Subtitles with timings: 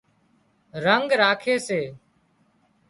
[0.83, 1.81] رنڳ راکي سي